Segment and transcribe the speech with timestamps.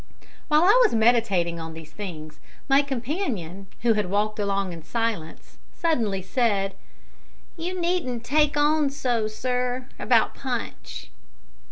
[0.47, 5.59] While I was meditating on these things my companion, who had walked along in silence,
[5.75, 6.73] suddenly said
[7.55, 11.11] "You needn't take on so, sir, about Punch."